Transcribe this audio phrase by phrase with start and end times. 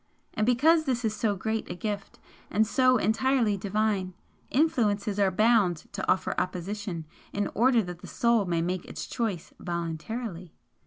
[0.33, 2.17] And because this is so great a gift,
[2.49, 4.15] and so entirely Divine,
[4.49, 9.53] influences are bound to offer opposition in order that the Soul may make its choice
[9.59, 10.55] VOLUNTARILY.